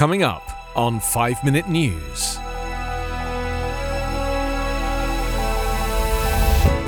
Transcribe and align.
Coming 0.00 0.22
up 0.22 0.50
on 0.74 0.98
5 0.98 1.44
Minute 1.44 1.68
News. 1.68 2.38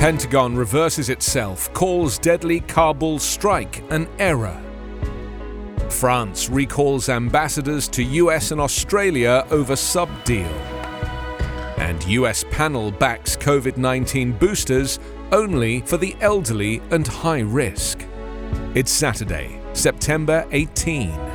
Pentagon 0.01 0.57
reverses 0.57 1.11
itself, 1.11 1.71
calls 1.75 2.17
deadly 2.17 2.61
Kabul 2.61 3.19
strike 3.19 3.85
an 3.91 4.09
error. 4.19 4.59
France 5.91 6.49
recalls 6.49 7.11
ambassadors 7.11 7.87
to 7.89 8.03
US 8.03 8.51
and 8.51 8.59
Australia 8.63 9.47
over 9.51 9.77
sub 9.77 10.09
deal. 10.25 10.55
And 11.77 12.03
US 12.07 12.47
panel 12.51 12.91
backs 12.91 13.37
COVID 13.37 13.77
19 13.77 14.33
boosters 14.33 14.99
only 15.33 15.83
for 15.83 15.99
the 15.99 16.17
elderly 16.23 16.81
and 16.91 17.07
high 17.07 17.41
risk. 17.41 18.07
It's 18.75 18.91
Saturday, 18.91 19.61
September 19.75 20.47
18. 20.53 21.32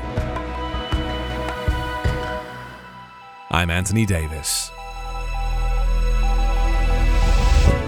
I'm 3.49 3.69
Anthony 3.69 4.05
Davis. 4.05 4.71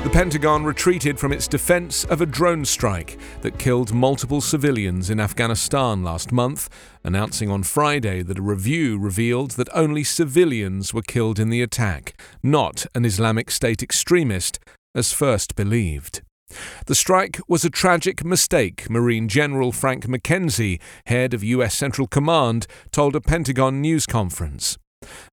The 0.03 0.09
Pentagon 0.09 0.63
retreated 0.63 1.19
from 1.19 1.33
its 1.33 1.49
defense 1.49 2.05
of 2.05 2.21
a 2.21 2.25
drone 2.25 2.63
strike 2.63 3.19
that 3.41 3.59
killed 3.59 3.93
multiple 3.93 4.39
civilians 4.39 5.09
in 5.09 5.19
Afghanistan 5.19 6.01
last 6.01 6.31
month, 6.31 6.69
announcing 7.03 7.51
on 7.51 7.63
Friday 7.63 8.21
that 8.23 8.39
a 8.39 8.41
review 8.41 8.97
revealed 8.97 9.51
that 9.51 9.67
only 9.75 10.05
civilians 10.05 10.93
were 10.93 11.01
killed 11.01 11.37
in 11.37 11.49
the 11.49 11.61
attack, 11.61 12.19
not 12.41 12.85
an 12.95 13.03
Islamic 13.03 13.51
State 13.51 13.83
extremist, 13.83 14.59
as 14.95 15.11
first 15.11 15.57
believed. 15.57 16.21
The 16.85 16.95
strike 16.95 17.37
was 17.49 17.65
a 17.65 17.69
tragic 17.69 18.23
mistake, 18.23 18.89
Marine 18.89 19.27
General 19.27 19.73
Frank 19.73 20.07
McKenzie, 20.07 20.79
head 21.07 21.33
of 21.33 21.43
U.S. 21.43 21.75
Central 21.75 22.07
Command, 22.07 22.65
told 22.91 23.13
a 23.15 23.21
Pentagon 23.21 23.81
news 23.81 24.05
conference. 24.05 24.77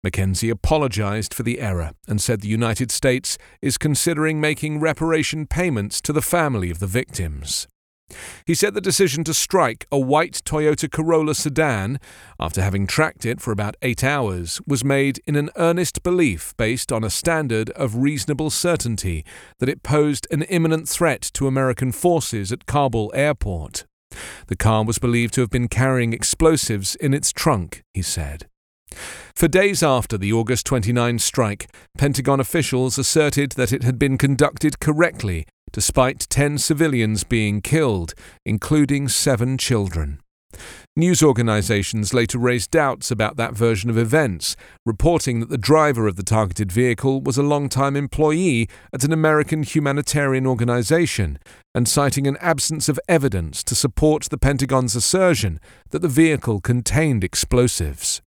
McKenzie 0.05 0.51
apologized 0.51 1.33
for 1.33 1.43
the 1.43 1.61
error 1.61 1.93
and 2.07 2.21
said 2.21 2.41
the 2.41 2.49
United 2.49 2.91
States 2.91 3.39
is 3.63 3.79
considering 3.79 4.41
making 4.41 4.81
reparation 4.81 5.47
payments 5.47 6.01
to 6.03 6.13
the 6.13 6.23
family 6.23 6.71
of 6.71 6.79
the 6.79 6.87
victims. 6.87 7.67
He 8.47 8.55
said 8.55 8.75
the 8.75 8.81
decision 8.83 9.25
to 9.25 9.35
strike 9.35 9.87
a 9.91 9.99
white 9.99 10.43
Toyota 10.45 10.91
Corolla 10.91 11.35
sedan, 11.35 11.99
after 12.39 12.63
having 12.63 12.87
tracked 12.87 13.25
it 13.25 13.41
for 13.41 13.51
about 13.51 13.77
eight 13.81 14.05
hours, 14.05 14.61
was 14.67 14.85
made 14.85 15.21
in 15.27 15.37
an 15.37 15.51
earnest 15.57 16.03
belief 16.03 16.55
based 16.59 16.93
on 16.93 17.03
a 17.03 17.11
standard 17.11 17.71
of 17.71 17.97
reasonable 17.97 18.51
certainty 18.51 19.25
that 19.59 19.71
it 19.71 19.83
posed 19.83 20.27
an 20.31 20.43
imminent 20.43 20.87
threat 20.89 21.23
to 21.33 21.47
American 21.47 21.93
forces 21.93 22.53
at 22.53 22.67
Kabul 22.67 23.11
airport. 23.15 23.87
The 24.47 24.57
car 24.57 24.85
was 24.85 24.99
believed 24.99 25.35
to 25.35 25.41
have 25.41 25.51
been 25.51 25.69
carrying 25.69 26.13
explosives 26.13 26.95
in 26.97 27.15
its 27.15 27.33
trunk, 27.33 27.83
he 27.95 28.03
said. 28.03 28.47
For 29.35 29.49
days 29.49 29.83
after 29.83 30.17
the 30.17 30.33
August 30.33 30.67
29 30.67 31.19
strike, 31.19 31.69
Pentagon 31.99 32.41
officials 32.41 32.99
asserted 32.99 33.53
that 33.53 33.73
it 33.73 33.83
had 33.83 33.99
been 33.99 34.19
conducted 34.19 34.81
correctly 34.81 35.47
despite 35.75 36.21
10 36.31 36.57
civilians 36.57 37.25
being 37.25 37.61
killed, 37.61 38.15
including 38.47 39.09
seven 39.09 39.59
children. 39.59 40.21
News 40.97 41.21
organizations 41.21 42.15
later 42.15 42.39
raised 42.39 42.71
doubts 42.71 43.11
about 43.11 43.37
that 43.37 43.55
version 43.55 43.91
of 43.91 43.99
events, 43.99 44.55
reporting 44.87 45.41
that 45.41 45.49
the 45.49 45.59
driver 45.59 46.07
of 46.07 46.15
the 46.15 46.23
targeted 46.23 46.71
vehicle 46.71 47.21
was 47.21 47.37
a 47.37 47.43
long-time 47.43 47.97
employee 47.97 48.69
at 48.93 49.03
an 49.03 49.13
American 49.13 49.65
humanitarian 49.65 50.47
organization, 50.47 51.41
and 51.75 51.89
citing 51.89 52.29
an 52.29 52.37
absence 52.37 52.89
of 52.89 53.01
evidence 53.09 53.65
to 53.65 53.75
support 53.75 54.29
the 54.31 54.39
Pentagon's 54.39 54.95
assertion 54.95 55.59
that 55.91 56.03
the 56.03 56.09
vehicle 56.09 56.61
contained 56.61 57.25
explosives. 57.25 58.23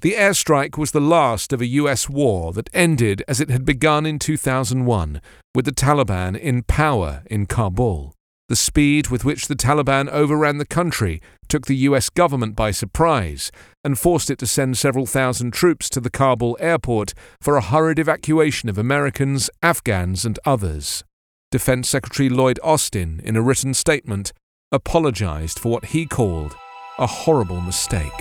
The 0.00 0.12
airstrike 0.12 0.76
was 0.76 0.90
the 0.90 1.00
last 1.00 1.52
of 1.52 1.60
a 1.60 1.66
US 1.66 2.08
war 2.08 2.52
that 2.52 2.70
ended 2.72 3.22
as 3.26 3.40
it 3.40 3.50
had 3.50 3.64
begun 3.64 4.06
in 4.06 4.18
2001, 4.18 5.20
with 5.54 5.64
the 5.64 5.72
Taliban 5.72 6.38
in 6.38 6.62
power 6.62 7.22
in 7.26 7.46
Kabul. 7.46 8.14
The 8.50 8.56
speed 8.56 9.08
with 9.08 9.24
which 9.24 9.48
the 9.48 9.56
Taliban 9.56 10.08
overran 10.10 10.58
the 10.58 10.66
country 10.66 11.22
took 11.48 11.66
the 11.66 11.76
US 11.88 12.10
government 12.10 12.54
by 12.54 12.72
surprise 12.72 13.50
and 13.82 13.98
forced 13.98 14.28
it 14.28 14.38
to 14.40 14.46
send 14.46 14.76
several 14.76 15.06
thousand 15.06 15.52
troops 15.52 15.88
to 15.90 16.00
the 16.00 16.10
Kabul 16.10 16.56
airport 16.60 17.14
for 17.40 17.56
a 17.56 17.62
hurried 17.62 17.98
evacuation 17.98 18.68
of 18.68 18.76
Americans, 18.76 19.48
Afghans, 19.62 20.26
and 20.26 20.38
others. 20.44 21.04
Defense 21.50 21.88
Secretary 21.88 22.28
Lloyd 22.28 22.60
Austin, 22.62 23.20
in 23.24 23.36
a 23.36 23.42
written 23.42 23.72
statement, 23.72 24.32
apologized 24.70 25.58
for 25.58 25.70
what 25.70 25.86
he 25.86 26.04
called 26.04 26.54
a 26.98 27.06
horrible 27.06 27.60
mistake. 27.60 28.12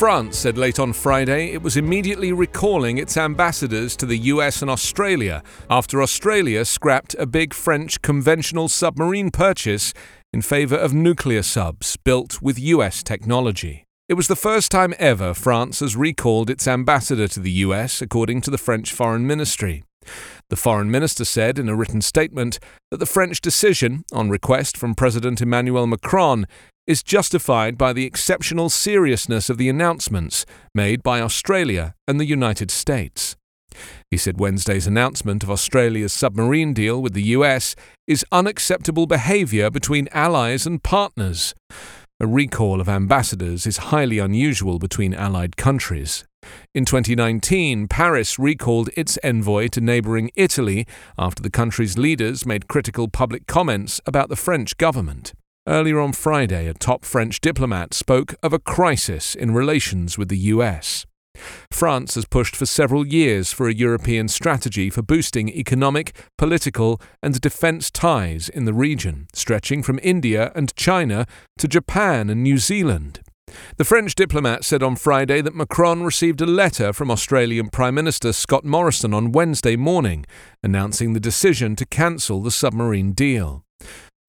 France 0.00 0.38
said 0.38 0.56
late 0.56 0.78
on 0.78 0.94
Friday 0.94 1.52
it 1.52 1.60
was 1.60 1.76
immediately 1.76 2.32
recalling 2.32 2.96
its 2.96 3.18
ambassadors 3.18 3.94
to 3.96 4.06
the 4.06 4.16
US 4.16 4.62
and 4.62 4.70
Australia 4.70 5.42
after 5.68 6.00
Australia 6.00 6.64
scrapped 6.64 7.14
a 7.18 7.26
big 7.26 7.52
French 7.52 8.00
conventional 8.00 8.66
submarine 8.66 9.30
purchase 9.30 9.92
in 10.32 10.40
favour 10.40 10.76
of 10.76 10.94
nuclear 10.94 11.42
subs 11.42 11.98
built 11.98 12.40
with 12.40 12.58
US 12.58 13.02
technology. 13.02 13.84
It 14.08 14.14
was 14.14 14.26
the 14.26 14.36
first 14.36 14.70
time 14.70 14.94
ever 14.98 15.34
France 15.34 15.80
has 15.80 15.96
recalled 15.96 16.48
its 16.48 16.66
ambassador 16.66 17.28
to 17.28 17.38
the 17.38 17.52
US, 17.68 18.00
according 18.00 18.40
to 18.40 18.50
the 18.50 18.56
French 18.56 18.94
Foreign 18.94 19.26
Ministry. 19.26 19.84
The 20.48 20.56
foreign 20.56 20.90
minister 20.90 21.24
said 21.24 21.58
in 21.58 21.68
a 21.68 21.76
written 21.76 22.00
statement 22.00 22.58
that 22.90 22.96
the 22.96 23.06
French 23.06 23.40
decision, 23.40 24.04
on 24.12 24.30
request 24.30 24.76
from 24.76 24.94
President 24.94 25.40
Emmanuel 25.40 25.86
Macron, 25.86 26.46
is 26.86 27.02
justified 27.02 27.78
by 27.78 27.92
the 27.92 28.04
exceptional 28.04 28.68
seriousness 28.68 29.48
of 29.48 29.58
the 29.58 29.68
announcements 29.68 30.46
made 30.74 31.02
by 31.02 31.20
Australia 31.20 31.94
and 32.08 32.18
the 32.18 32.26
United 32.26 32.70
States. 32.70 33.36
He 34.10 34.16
said 34.16 34.40
Wednesday's 34.40 34.86
announcement 34.86 35.42
of 35.42 35.50
Australia's 35.50 36.12
submarine 36.12 36.74
deal 36.74 37.00
with 37.00 37.14
the 37.14 37.28
US 37.38 37.76
is 38.06 38.24
unacceptable 38.32 39.06
behaviour 39.06 39.70
between 39.70 40.08
allies 40.12 40.66
and 40.66 40.82
partners. 40.82 41.54
A 42.18 42.26
recall 42.26 42.80
of 42.80 42.88
ambassadors 42.88 43.66
is 43.66 43.88
highly 43.94 44.18
unusual 44.18 44.78
between 44.78 45.14
allied 45.14 45.56
countries. 45.56 46.24
In 46.74 46.84
2019, 46.84 47.88
Paris 47.88 48.38
recalled 48.38 48.90
its 48.96 49.18
envoy 49.22 49.68
to 49.68 49.80
neighbouring 49.80 50.30
Italy 50.34 50.86
after 51.18 51.42
the 51.42 51.50
country's 51.50 51.96
leaders 51.96 52.44
made 52.44 52.68
critical 52.68 53.08
public 53.08 53.46
comments 53.46 54.00
about 54.06 54.28
the 54.28 54.36
French 54.36 54.76
government. 54.76 55.32
Earlier 55.66 56.00
on 56.00 56.12
Friday, 56.12 56.68
a 56.68 56.74
top 56.74 57.04
French 57.04 57.38
diplomat 57.40 57.92
spoke 57.92 58.34
of 58.42 58.54
a 58.54 58.58
crisis 58.58 59.34
in 59.34 59.52
relations 59.52 60.16
with 60.16 60.28
the 60.28 60.38
US. 60.38 61.04
France 61.70 62.14
has 62.14 62.24
pushed 62.24 62.56
for 62.56 62.64
several 62.64 63.06
years 63.06 63.52
for 63.52 63.68
a 63.68 63.74
European 63.74 64.28
strategy 64.28 64.88
for 64.88 65.02
boosting 65.02 65.50
economic, 65.50 66.16
political, 66.38 66.98
and 67.22 67.38
defence 67.42 67.90
ties 67.90 68.48
in 68.48 68.64
the 68.64 68.72
region, 68.72 69.26
stretching 69.34 69.82
from 69.82 70.00
India 70.02 70.50
and 70.54 70.74
China 70.76 71.26
to 71.58 71.68
Japan 71.68 72.30
and 72.30 72.42
New 72.42 72.56
Zealand. 72.56 73.20
The 73.76 73.84
French 73.84 74.14
diplomat 74.14 74.64
said 74.64 74.82
on 74.82 74.96
Friday 74.96 75.42
that 75.42 75.54
Macron 75.54 76.04
received 76.04 76.40
a 76.40 76.46
letter 76.46 76.94
from 76.94 77.10
Australian 77.10 77.68
Prime 77.68 77.94
Minister 77.94 78.32
Scott 78.32 78.64
Morrison 78.64 79.12
on 79.12 79.32
Wednesday 79.32 79.76
morning, 79.76 80.24
announcing 80.62 81.12
the 81.12 81.20
decision 81.20 81.76
to 81.76 81.84
cancel 81.84 82.40
the 82.40 82.50
submarine 82.50 83.12
deal. 83.12 83.62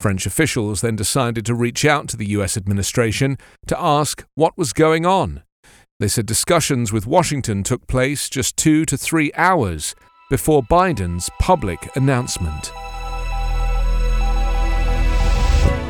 French 0.01 0.25
officials 0.25 0.81
then 0.81 0.95
decided 0.95 1.45
to 1.45 1.53
reach 1.53 1.85
out 1.85 2.07
to 2.09 2.17
the 2.17 2.29
US 2.29 2.57
administration 2.57 3.37
to 3.67 3.79
ask 3.79 4.25
what 4.35 4.57
was 4.57 4.73
going 4.73 5.05
on. 5.05 5.43
They 5.99 6.07
said 6.07 6.25
discussions 6.25 6.91
with 6.91 7.05
Washington 7.05 7.61
took 7.61 7.85
place 7.85 8.27
just 8.27 8.57
two 8.57 8.85
to 8.85 8.97
three 8.97 9.31
hours 9.35 9.93
before 10.31 10.63
Biden's 10.63 11.29
public 11.39 11.95
announcement. 11.95 12.71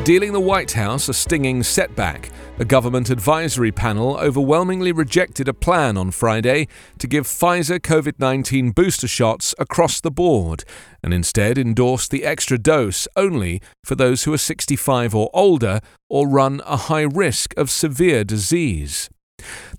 Dealing 0.04 0.32
the 0.32 0.40
White 0.40 0.72
House 0.72 1.08
a 1.08 1.14
stinging 1.14 1.62
setback, 1.62 2.30
a 2.58 2.64
government 2.64 3.08
advisory 3.08 3.70
panel 3.70 4.16
overwhelmingly 4.16 4.90
rejected 4.90 5.46
a 5.46 5.54
plan 5.54 5.96
on 5.96 6.10
Friday 6.10 6.66
to 6.98 7.06
give 7.06 7.24
Pfizer 7.24 7.78
COVID 7.78 8.18
19 8.18 8.72
booster 8.72 9.06
shots 9.06 9.54
across 9.60 10.00
the 10.00 10.10
board 10.10 10.64
and 11.04 11.14
instead 11.14 11.56
endorsed 11.56 12.10
the 12.10 12.24
extra 12.24 12.58
dose 12.58 13.06
only 13.14 13.62
for 13.84 13.94
those 13.94 14.24
who 14.24 14.32
are 14.32 14.38
65 14.38 15.14
or 15.14 15.30
older 15.32 15.78
or 16.10 16.26
run 16.26 16.60
a 16.66 16.76
high 16.76 17.02
risk 17.02 17.56
of 17.56 17.70
severe 17.70 18.24
disease. 18.24 19.08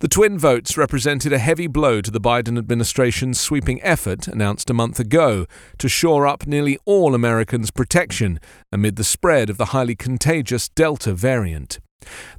The 0.00 0.08
twin 0.08 0.38
votes 0.38 0.76
represented 0.76 1.32
a 1.32 1.38
heavy 1.38 1.66
blow 1.66 2.00
to 2.00 2.10
the 2.10 2.20
Biden 2.20 2.58
administration's 2.58 3.40
sweeping 3.40 3.82
effort, 3.82 4.28
announced 4.28 4.70
a 4.70 4.74
month 4.74 4.98
ago, 5.00 5.46
to 5.78 5.88
shore 5.88 6.26
up 6.26 6.46
nearly 6.46 6.78
all 6.84 7.14
Americans' 7.14 7.70
protection 7.70 8.40
amid 8.72 8.96
the 8.96 9.04
spread 9.04 9.50
of 9.50 9.56
the 9.56 9.66
highly 9.66 9.94
contagious 9.94 10.68
Delta 10.68 11.14
variant. 11.14 11.80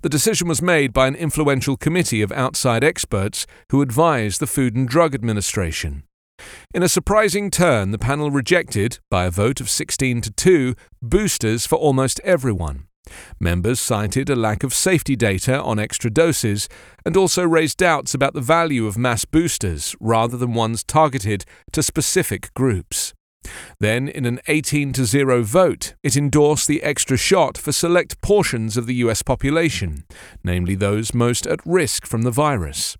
The 0.01 0.09
decision 0.09 0.47
was 0.47 0.61
made 0.61 0.93
by 0.93 1.07
an 1.07 1.15
influential 1.15 1.77
committee 1.77 2.21
of 2.21 2.31
outside 2.31 2.83
experts 2.83 3.47
who 3.69 3.81
advised 3.81 4.39
the 4.39 4.47
Food 4.47 4.75
and 4.75 4.87
Drug 4.87 5.15
Administration. 5.15 6.03
In 6.73 6.83
a 6.83 6.89
surprising 6.89 7.49
turn, 7.49 7.91
the 7.91 7.97
panel 7.97 8.29
rejected, 8.29 8.99
by 9.09 9.25
a 9.25 9.31
vote 9.31 9.61
of 9.61 9.69
16 9.69 10.21
to 10.21 10.31
2, 10.31 10.75
boosters 11.01 11.65
for 11.65 11.77
almost 11.77 12.19
everyone. 12.23 12.87
Members 13.39 13.79
cited 13.79 14.29
a 14.29 14.35
lack 14.35 14.63
of 14.63 14.73
safety 14.73 15.15
data 15.15 15.61
on 15.61 15.79
extra 15.79 16.09
doses 16.09 16.67
and 17.05 17.15
also 17.15 17.43
raised 17.43 17.77
doubts 17.77 18.13
about 18.13 18.33
the 18.33 18.41
value 18.41 18.87
of 18.87 18.97
mass 18.97 19.25
boosters 19.25 19.95
rather 19.99 20.37
than 20.37 20.53
ones 20.53 20.83
targeted 20.83 21.45
to 21.71 21.83
specific 21.83 22.53
groups. 22.53 23.13
Then, 23.79 24.07
in 24.07 24.25
an 24.25 24.39
18 24.47 24.93
to 24.93 25.05
0 25.05 25.43
vote, 25.43 25.93
it 26.03 26.17
endorsed 26.17 26.67
the 26.67 26.81
extra 26.83 27.17
shot 27.17 27.57
for 27.57 27.71
select 27.71 28.21
portions 28.21 28.77
of 28.77 28.87
the 28.87 28.95
US 28.95 29.21
population, 29.21 30.03
namely 30.43 30.75
those 30.75 31.13
most 31.13 31.45
at 31.45 31.59
risk 31.65 32.05
from 32.05 32.23
the 32.23 32.31
virus. 32.31 32.97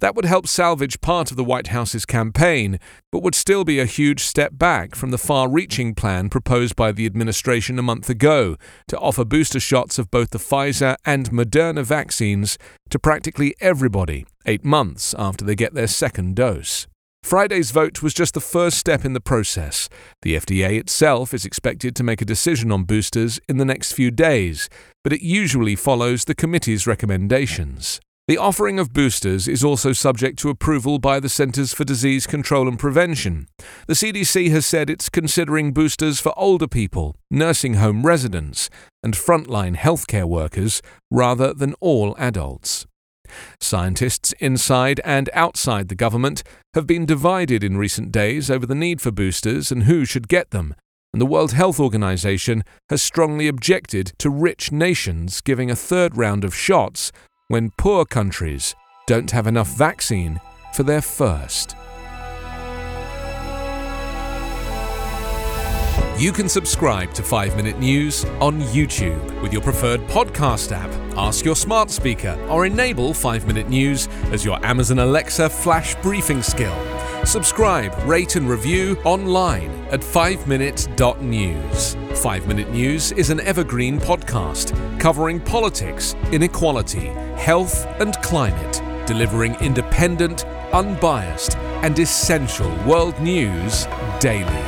That 0.00 0.14
would 0.14 0.24
help 0.24 0.46
salvage 0.46 1.00
part 1.00 1.30
of 1.30 1.36
the 1.36 1.44
White 1.44 1.68
House's 1.68 2.06
campaign, 2.06 2.78
but 3.10 3.22
would 3.22 3.34
still 3.34 3.64
be 3.64 3.78
a 3.78 3.86
huge 3.86 4.20
step 4.24 4.58
back 4.58 4.94
from 4.94 5.10
the 5.10 5.18
far 5.18 5.48
reaching 5.48 5.94
plan 5.94 6.28
proposed 6.28 6.76
by 6.76 6.92
the 6.92 7.06
administration 7.06 7.78
a 7.78 7.82
month 7.82 8.10
ago 8.10 8.56
to 8.88 8.98
offer 8.98 9.24
booster 9.24 9.60
shots 9.60 9.98
of 9.98 10.10
both 10.10 10.30
the 10.30 10.38
Pfizer 10.38 10.96
and 11.04 11.30
Moderna 11.30 11.84
vaccines 11.84 12.58
to 12.90 12.98
practically 12.98 13.54
everybody 13.60 14.26
eight 14.46 14.64
months 14.64 15.14
after 15.18 15.44
they 15.44 15.54
get 15.54 15.74
their 15.74 15.86
second 15.86 16.36
dose. 16.36 16.86
Friday's 17.26 17.72
vote 17.72 18.04
was 18.04 18.14
just 18.14 18.34
the 18.34 18.40
first 18.40 18.78
step 18.78 19.04
in 19.04 19.12
the 19.12 19.20
process. 19.20 19.88
The 20.22 20.36
FDA 20.36 20.78
itself 20.78 21.34
is 21.34 21.44
expected 21.44 21.96
to 21.96 22.04
make 22.04 22.22
a 22.22 22.24
decision 22.24 22.70
on 22.70 22.84
boosters 22.84 23.40
in 23.48 23.56
the 23.56 23.64
next 23.64 23.94
few 23.94 24.12
days, 24.12 24.68
but 25.02 25.12
it 25.12 25.22
usually 25.22 25.74
follows 25.74 26.24
the 26.24 26.36
committee's 26.36 26.86
recommendations. 26.86 28.00
The 28.28 28.38
offering 28.38 28.80
of 28.80 28.92
boosters 28.92 29.46
is 29.46 29.62
also 29.62 29.92
subject 29.92 30.36
to 30.40 30.48
approval 30.48 30.98
by 30.98 31.20
the 31.20 31.28
Centers 31.28 31.72
for 31.72 31.84
Disease 31.84 32.26
Control 32.26 32.66
and 32.66 32.76
Prevention. 32.76 33.46
The 33.86 33.94
CDC 33.94 34.50
has 34.50 34.66
said 34.66 34.90
it's 34.90 35.08
considering 35.08 35.72
boosters 35.72 36.18
for 36.18 36.36
older 36.36 36.66
people, 36.66 37.14
nursing 37.30 37.74
home 37.74 38.04
residents, 38.04 38.68
and 39.00 39.14
frontline 39.14 39.76
healthcare 39.76 40.24
workers 40.24 40.82
rather 41.08 41.54
than 41.54 41.74
all 41.74 42.16
adults. 42.18 42.84
Scientists 43.60 44.34
inside 44.40 45.00
and 45.04 45.30
outside 45.32 45.88
the 45.88 45.94
government 45.94 46.42
have 46.74 46.86
been 46.86 47.06
divided 47.06 47.62
in 47.62 47.78
recent 47.78 48.10
days 48.10 48.50
over 48.50 48.66
the 48.66 48.74
need 48.74 49.00
for 49.00 49.12
boosters 49.12 49.70
and 49.70 49.84
who 49.84 50.04
should 50.04 50.26
get 50.26 50.50
them, 50.50 50.74
and 51.12 51.22
the 51.22 51.26
World 51.26 51.52
Health 51.52 51.78
Organization 51.78 52.64
has 52.90 53.04
strongly 53.04 53.46
objected 53.46 54.14
to 54.18 54.30
rich 54.30 54.72
nations 54.72 55.40
giving 55.40 55.70
a 55.70 55.76
third 55.76 56.16
round 56.16 56.44
of 56.44 56.56
shots 56.56 57.12
when 57.48 57.70
poor 57.70 58.04
countries 58.04 58.74
don't 59.06 59.30
have 59.30 59.46
enough 59.46 59.68
vaccine 59.68 60.40
for 60.74 60.82
their 60.82 61.00
first. 61.00 61.76
You 66.18 66.32
can 66.32 66.48
subscribe 66.48 67.12
to 67.12 67.22
5 67.22 67.56
Minute 67.56 67.78
News 67.78 68.24
on 68.40 68.60
YouTube 68.62 69.42
with 69.42 69.52
your 69.52 69.60
preferred 69.60 70.00
podcast 70.08 70.72
app. 70.72 70.90
Ask 71.16 71.44
your 71.44 71.54
smart 71.54 71.90
speaker 71.90 72.38
or 72.48 72.64
enable 72.64 73.12
5 73.12 73.46
Minute 73.46 73.68
News 73.68 74.08
as 74.32 74.42
your 74.44 74.58
Amazon 74.64 74.98
Alexa 74.98 75.50
flash 75.50 75.94
briefing 75.96 76.42
skill. 76.42 76.74
Subscribe, 77.24 77.94
rate, 78.08 78.36
and 78.36 78.48
review 78.48 78.96
online 79.04 79.70
at 79.90 80.00
5minute.news. 80.00 81.96
5 82.22 82.46
Minute 82.48 82.70
News 82.70 83.12
is 83.12 83.30
an 83.30 83.40
evergreen 83.40 83.98
podcast 83.98 84.74
covering 84.98 85.40
politics, 85.40 86.14
inequality, 86.32 87.06
health, 87.36 87.86
and 88.00 88.16
climate, 88.22 88.82
delivering 89.06 89.54
independent, 89.56 90.44
unbiased, 90.72 91.56
and 91.82 91.98
essential 91.98 92.70
world 92.86 93.18
news 93.20 93.86
daily. 94.20 94.62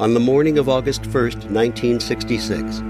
On 0.00 0.14
the 0.14 0.20
morning 0.20 0.58
of 0.58 0.68
August 0.68 1.02
1st, 1.02 1.50
1966, 1.50 2.82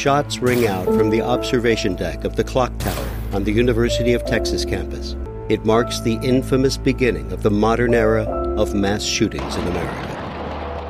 shots 0.00 0.38
ring 0.38 0.66
out 0.66 0.84
from 0.84 1.10
the 1.10 1.22
observation 1.22 1.94
deck 1.94 2.24
of 2.24 2.34
the 2.34 2.42
clock 2.44 2.76
tower 2.78 3.08
on 3.32 3.44
the 3.44 3.52
University 3.52 4.14
of 4.14 4.24
Texas 4.24 4.64
campus. 4.64 5.14
It 5.48 5.64
marks 5.64 6.00
the 6.00 6.18
infamous 6.24 6.76
beginning 6.76 7.30
of 7.30 7.44
the 7.44 7.52
modern 7.52 7.94
era 7.94 8.24
of 8.58 8.74
mass 8.74 9.04
shootings 9.04 9.54
in 9.54 9.66
America. 9.68 10.15